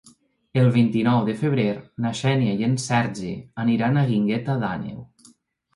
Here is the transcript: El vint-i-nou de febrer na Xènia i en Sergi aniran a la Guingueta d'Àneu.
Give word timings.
El 0.61 0.69
vint-i-nou 0.77 1.19
de 1.27 1.35
febrer 1.41 1.67
na 2.05 2.15
Xènia 2.21 2.57
i 2.63 2.67
en 2.71 2.75
Sergi 2.87 3.33
aniran 3.67 3.95
a 3.99 4.03
la 4.03 4.11
Guingueta 4.15 4.59
d'Àneu. 4.65 5.09